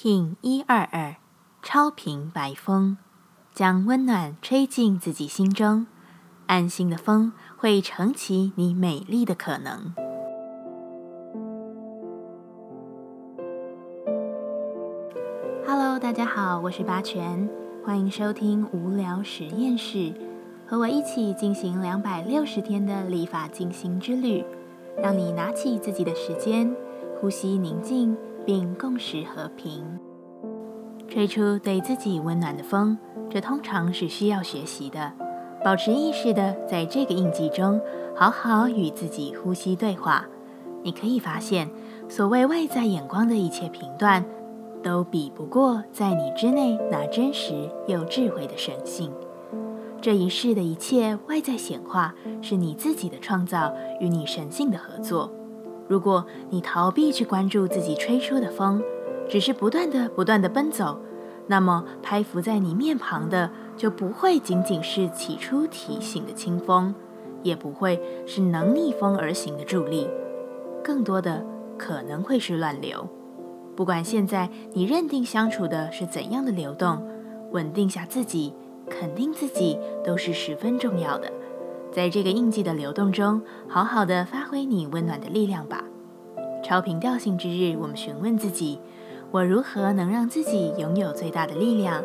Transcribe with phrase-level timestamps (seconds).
[0.00, 1.16] King 一二二
[1.60, 2.98] 超频白风，
[3.52, 5.88] 将温暖吹进自己心中。
[6.46, 9.92] 安心的风会撑起你美丽的可能。
[15.66, 17.50] Hello，大家好，我是八全，
[17.84, 20.14] 欢迎收听无聊实验室，
[20.64, 24.44] 和我一起进行两百六十天的立法进行之旅，
[25.02, 26.72] 让你拿起自己的时间，
[27.20, 28.16] 呼吸宁静，
[28.48, 29.84] 并共识和平，
[31.06, 32.96] 吹出对自己温暖的风。
[33.28, 35.12] 这通常是需要学习的。
[35.62, 37.78] 保持意识的在这个印记中，
[38.16, 40.24] 好好与自己呼吸对话。
[40.82, 41.68] 你可以发现，
[42.08, 44.24] 所谓外在眼光的一切评断，
[44.82, 47.52] 都比不过在你之内那真实
[47.86, 49.12] 又智慧的神性。
[50.00, 55.30] 这一世的一切外在显化，是你自己的创造与你神性的合作。
[55.88, 58.80] 如果你逃避去关注自己吹出的风，
[59.28, 61.00] 只是不断的、不断的奔走，
[61.46, 63.50] 那么拍浮在你面庞的。
[63.78, 66.92] 就不会仅仅是起初提醒的清风，
[67.44, 70.08] 也不会是能逆风而行的助力，
[70.82, 71.46] 更多的
[71.78, 73.06] 可能会是乱流。
[73.76, 77.08] 不管现在你认定相处的是怎样的流动，
[77.52, 78.52] 稳定下自己，
[78.90, 81.32] 肯定自己都是十分重要的。
[81.92, 85.84] 在这个印记的流动中，好好的发挥你温暖的力量吧。
[86.62, 88.80] 超频调性之日，我们询问自己：
[89.30, 92.04] 我如何能让自己拥有最大的力量？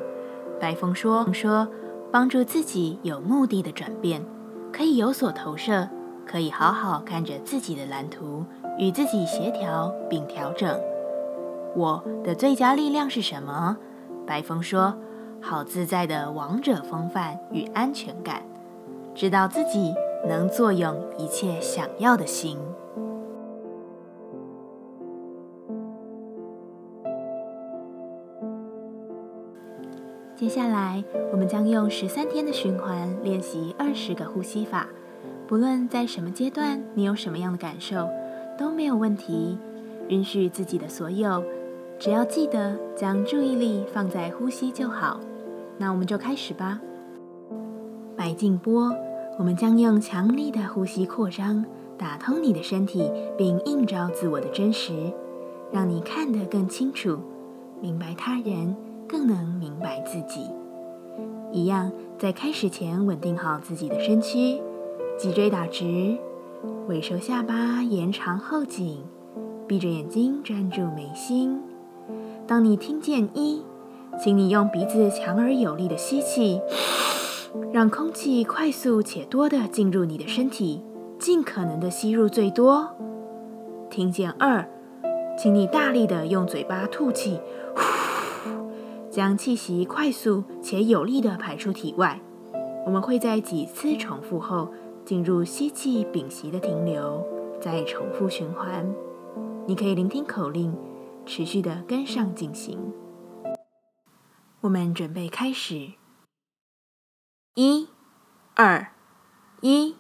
[0.60, 1.68] 白风说：“说
[2.12, 4.24] 帮助自己有目的的转变，
[4.72, 5.90] 可以有所投射，
[6.26, 8.46] 可以好好看着自己的蓝图，
[8.78, 10.80] 与自己协调并调整。
[11.76, 13.78] 我的最佳力量是什么？”
[14.26, 14.96] 白风说
[15.42, 18.44] ：“好自在的王者风范与安全感，
[19.16, 19.94] 知道自己
[20.28, 22.58] 能作用一切想要的心。”
[30.36, 34.88] 接下来，我们将用十三天的循环练习二十个呼吸法。
[35.48, 38.10] 不论在什么阶段，你有什么样的感受，
[38.58, 39.58] 都没有问题。
[40.10, 41.42] 允许自己的所有，
[41.98, 45.22] 只要记得将注意力放在呼吸就好。
[45.78, 46.82] 那我们就开始吧。
[48.18, 48.94] 白静波，
[49.38, 51.66] 我们将用强力的呼吸扩张，
[51.98, 55.12] 打通你的身体，并映照自我的真实，
[55.72, 57.20] 让你看得更清楚，
[57.82, 58.76] 明白他人。
[59.06, 60.50] 更能明白自己。
[61.52, 64.60] 一样，在开始前稳定好自己的身躯，
[65.20, 66.18] 脊椎打直，
[66.88, 69.04] 尾收下巴，延长后颈，
[69.68, 71.62] 闭着眼睛专注眉心。
[72.48, 73.62] 当你听见一，
[74.20, 76.60] 请你用鼻子强而有力的吸气，
[77.72, 80.84] 让空气快速且多的进入你的身体，
[81.20, 82.96] 尽可能的吸入最多。
[83.90, 84.68] 听见二，
[85.38, 87.40] 请你大力的用嘴巴吐气。
[89.10, 92.20] 将气息快速且有力地排出体外。
[92.86, 94.74] 我们会在几次重复后
[95.06, 97.24] 进入吸气屏息的停留，
[97.62, 98.92] 再重复循环。
[99.68, 100.76] 你可以聆听口令，
[101.26, 102.80] 持续的跟上进行。
[104.62, 105.92] 我们准备开始。
[107.56, 107.90] 一、
[108.56, 108.92] 二、
[109.62, 109.98] 一、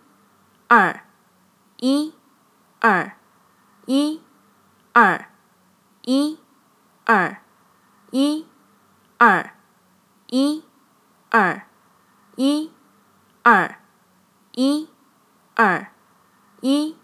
[0.68, 1.06] 二、
[1.78, 2.14] 一、
[2.80, 3.18] 二、
[3.86, 4.22] 一、
[4.94, 5.30] 二、
[6.03, 6.40] 一、
[7.06, 7.38] 二、
[8.12, 8.47] 一。
[9.16, 9.52] 二，
[10.28, 10.66] 一，
[11.30, 11.63] 二，
[12.36, 12.74] 一，
[13.42, 13.78] 二，
[14.52, 14.90] 一，
[15.56, 15.88] 二，
[16.59, 16.97] 一，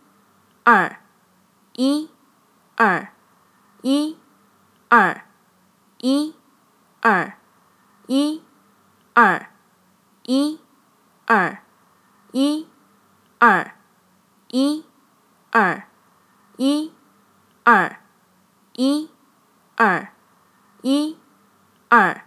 [0.66, 0.98] 二，
[1.78, 2.10] 一，
[2.76, 3.08] 二，
[3.82, 4.18] 一，
[4.90, 5.24] 二，
[6.02, 6.36] 一，
[7.00, 7.34] 二，
[8.08, 8.44] 一，
[9.14, 9.50] 二，
[10.30, 10.60] 一，
[11.26, 11.58] 二，
[12.32, 12.68] 一，
[13.40, 13.72] 二，
[14.50, 14.86] 一，
[15.50, 15.84] 二，
[16.56, 16.92] 一，
[17.64, 17.98] 二，
[18.74, 19.10] 一，
[19.76, 20.12] 二，
[20.84, 21.18] 一。
[21.90, 22.22] 二，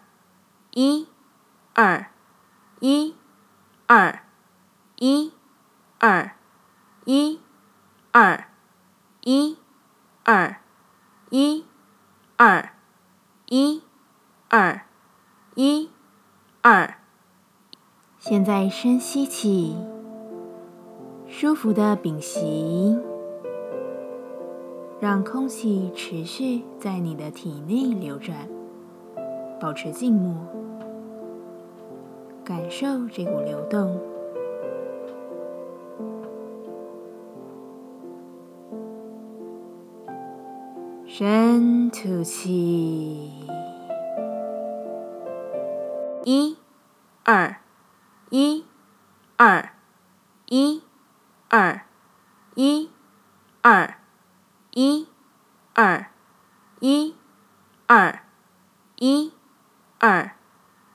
[0.73, 1.07] 一，
[1.75, 2.07] 二，
[2.81, 3.15] 一，
[3.87, 4.21] 二，
[4.97, 5.33] 一，
[6.01, 6.35] 二，
[7.05, 7.41] 一，
[8.11, 8.47] 二，
[9.21, 9.57] 一，
[10.25, 10.57] 二，
[11.31, 11.65] 一，
[12.37, 12.73] 二，
[13.47, 13.85] 一，
[14.49, 14.81] 二，
[15.55, 15.91] 一，
[16.63, 17.02] 二。
[18.25, 19.75] 现在深吸气，
[21.27, 22.97] 舒服的屏息，
[25.01, 28.49] 让空气持续在你的体内流转。
[29.61, 30.37] 保持静默，
[32.45, 34.01] 感受这股流动。
[41.09, 43.33] 深吐气，
[46.25, 46.57] 一、
[47.25, 47.57] 二、
[48.31, 48.65] 一、
[49.37, 49.75] 二、
[50.49, 50.83] 一、
[51.51, 51.83] 二、
[52.55, 52.91] 一、
[53.63, 53.99] 二、
[54.73, 55.09] 一、
[55.75, 56.07] 二、
[56.81, 57.15] 一、
[57.87, 58.23] 二。
[59.03, 59.33] 一、
[59.99, 60.31] 二、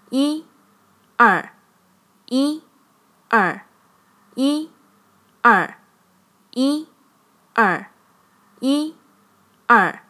[0.09, 0.45] 一、
[1.17, 1.51] 二、
[2.29, 2.63] 一、
[3.27, 3.61] 二、
[4.35, 4.71] 一、
[5.41, 5.75] 二、
[6.55, 6.87] 一、
[7.53, 7.89] 二、
[8.61, 8.95] 一、
[9.67, 10.01] 二、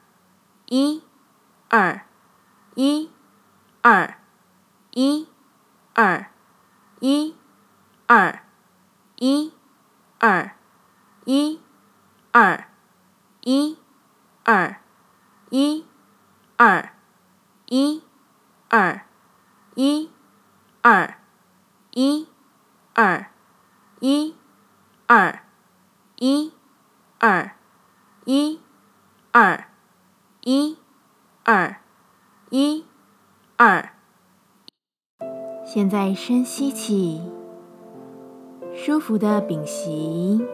[0.68, 1.04] 一、
[1.70, 2.06] 二、
[2.76, 3.10] 一、
[3.82, 4.20] 二、
[4.92, 5.28] 一、
[5.96, 6.30] 二、
[7.00, 7.36] 一、
[8.06, 8.40] 二、
[9.16, 9.54] 一、
[10.20, 10.52] 二、
[11.30, 11.60] 一、
[12.32, 12.70] 二、
[13.42, 13.78] 一、
[14.46, 14.78] 二、
[15.50, 15.86] 一、
[16.56, 16.94] 二、
[17.66, 18.02] 一、
[18.70, 19.02] 二、
[19.76, 20.10] 一、
[20.82, 21.18] 二、
[21.92, 22.30] 一、
[22.94, 23.30] 二、
[24.00, 24.36] 一、
[25.06, 25.42] 二、
[26.16, 26.54] 一、
[27.20, 27.52] 二、
[28.24, 28.62] 一、
[29.34, 29.66] 二、
[30.46, 30.78] 一、
[31.44, 31.76] 二、
[32.50, 32.86] 一、
[33.58, 33.90] 二。
[35.66, 37.22] 现在深吸气，
[38.74, 40.48] 舒服的屏息，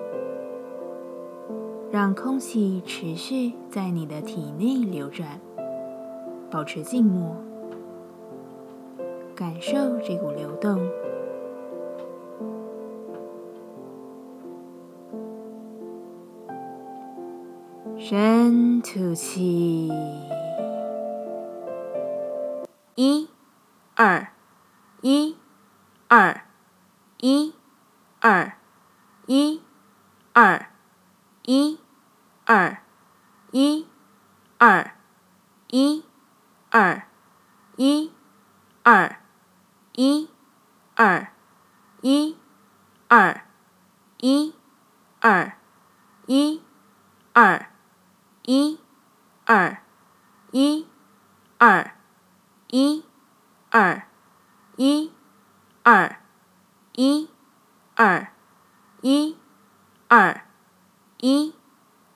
[1.94, 5.40] 让空气持续在你的体内流转，
[6.50, 7.36] 保持静默，
[9.36, 10.90] 感受这股流动。
[18.00, 19.92] 深吐气，
[22.96, 23.30] 一、
[23.94, 24.30] 二。
[25.04, 25.36] 一、
[26.08, 26.42] 二、
[27.20, 27.54] 一、
[28.22, 28.54] 二、
[29.28, 29.62] 一、
[30.32, 30.66] 二、
[31.44, 31.78] 一、
[32.46, 32.78] 二、
[33.54, 33.88] 一、
[34.58, 34.96] 二、
[35.68, 36.04] 一、
[36.72, 37.04] 二、
[37.78, 38.12] 一、
[38.82, 39.16] 二、
[39.94, 40.28] 一、
[40.96, 41.28] 二、
[42.02, 42.36] 一、
[43.08, 43.42] 二、
[44.18, 44.56] 一、
[45.20, 45.56] 二、
[46.26, 46.62] 一、
[47.34, 47.68] 二、
[48.42, 48.80] 一、
[49.46, 49.78] 二、
[50.52, 50.88] 一、
[51.60, 51.92] 二、
[52.72, 53.06] 一、
[53.70, 54.08] 二。
[54.76, 55.14] 一、
[55.84, 56.18] 二、
[56.94, 57.30] 一、
[57.96, 58.28] 二、
[59.02, 59.38] 一、
[60.10, 60.42] 二、
[61.20, 61.56] 一、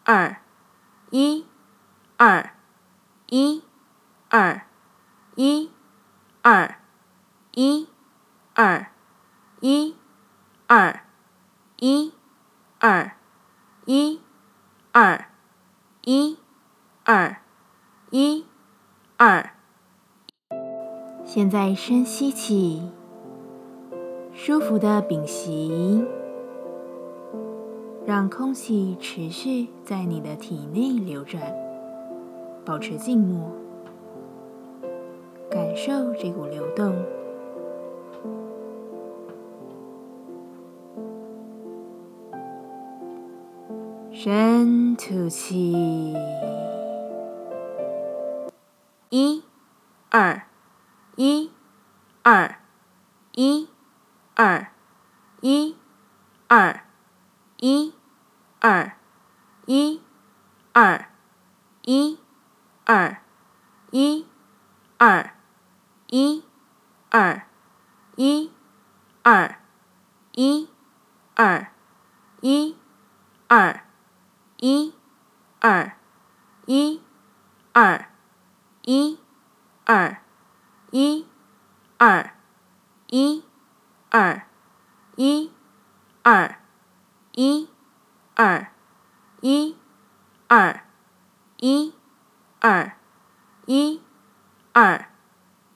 [0.03, 0.41] 二、
[1.09, 1.45] 一、
[2.17, 2.51] 二、
[3.27, 3.63] 一、
[4.29, 4.61] 二、
[5.35, 5.71] 一、
[6.41, 6.75] 二、
[7.53, 7.87] 一、
[8.53, 8.87] 二、
[9.61, 9.95] 一、
[10.67, 10.99] 二、
[11.77, 12.11] 一、
[12.67, 13.11] 二、
[13.85, 14.21] 一、
[14.91, 15.25] 二、
[16.03, 16.37] 一、
[17.05, 17.37] 二、
[18.11, 18.45] 一、
[19.15, 19.49] 二。
[21.23, 22.91] 现在深吸气，
[24.33, 26.05] 舒服的屏息，
[28.07, 31.41] 让空气持续在你的体内流转，
[32.65, 33.51] 保持静默，
[35.51, 36.95] 感受这股流动。
[44.13, 46.15] 深吐气，
[49.09, 49.43] 一、
[50.09, 50.43] 二。
[51.19, 51.49] 一、
[52.21, 52.57] 二、
[53.33, 53.67] 一、
[54.35, 54.67] 二、
[55.41, 55.75] 一、
[56.47, 56.81] 二、
[57.59, 57.91] 一、
[58.59, 58.91] 二、
[59.65, 60.01] 一、
[60.73, 61.05] 二、
[61.83, 62.19] 一、
[62.85, 63.21] 二、
[63.91, 64.25] 一、
[64.97, 65.31] 二、
[66.07, 66.43] 一、
[67.09, 67.41] 二、
[68.15, 68.51] 一、
[69.23, 69.55] 二、
[70.35, 70.69] 一、
[71.35, 71.67] 二、
[72.41, 72.77] 一、
[73.47, 73.81] 二、
[74.57, 74.93] 一、
[75.61, 75.93] 二、
[76.65, 77.01] 一、
[77.75, 78.07] 二、
[78.81, 79.19] 一、
[79.85, 80.27] 二。
[80.89, 81.27] 一、
[81.97, 82.31] 二、
[83.07, 83.43] 一、
[84.09, 84.41] 二、
[85.15, 85.51] 一、
[86.23, 86.55] 二、
[87.33, 87.69] 一、
[88.39, 88.67] 二、
[89.41, 89.75] 一、
[90.47, 90.81] 二、
[91.57, 91.91] 一、
[92.59, 92.91] 二、
[93.65, 93.99] 一、
[94.73, 95.07] 二、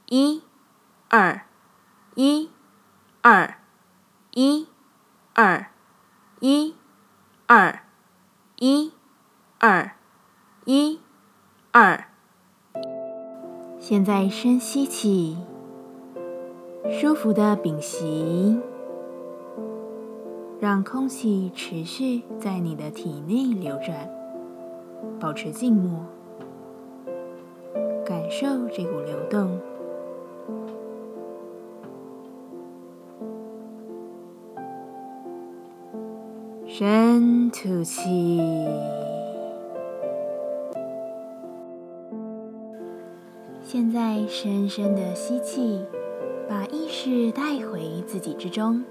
[0.06, 0.44] 一、
[1.10, 1.42] 二、
[2.14, 2.52] 一、
[3.24, 3.56] 二、
[4.30, 4.68] 一、
[5.34, 5.66] 二、
[6.40, 6.76] 一、
[7.48, 7.80] 二、
[8.60, 8.94] 一、
[9.58, 9.92] 二、
[10.66, 11.00] 一、
[11.72, 12.06] 二。
[13.80, 15.36] 现在深吸气，
[16.92, 18.62] 舒服的屏息，
[20.62, 24.08] 让空气持续在你的体内流转，
[25.20, 26.06] 保持静默，
[28.06, 29.60] 感受这股流动。
[36.68, 38.40] 深吐气。
[43.64, 45.84] 现在深深的吸气，
[46.48, 48.84] 把意识带回自己之中。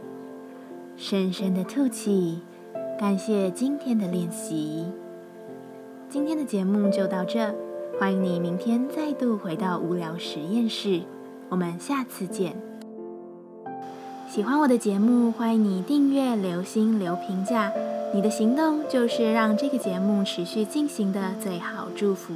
[1.03, 2.41] 深深的吐气，
[2.99, 4.85] 感谢今天的练习。
[6.11, 7.55] 今天的节目就到这，
[7.99, 11.01] 欢迎你明天再度回到无聊实验室。
[11.49, 12.55] 我们下次见。
[14.29, 17.73] 喜欢我的节目，欢迎你订阅、留心、留评价。
[18.13, 22.35] 你的行动就是让这个节目持续进行的最好祝福。